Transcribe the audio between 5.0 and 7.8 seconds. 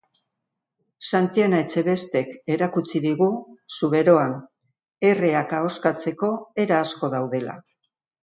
erreak ahoskatzeko era asko daudela.